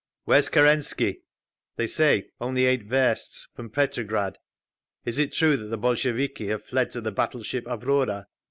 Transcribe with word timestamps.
Where's 0.25 0.49
Kerensky?" 0.49 1.21
"They 1.75 1.85
say 1.85 2.31
only 2.39 2.65
eight 2.65 2.81
versts 2.81 3.49
from 3.55 3.69
Petrograd…. 3.69 4.39
Is 5.05 5.19
it 5.19 5.31
true 5.31 5.55
that 5.57 5.67
the 5.67 5.77
Bolsheviki 5.77 6.47
have 6.47 6.65
fled 6.65 6.89
to 6.93 7.01
the 7.01 7.11
battleship 7.11 7.65
_Avrora?" 7.65 8.25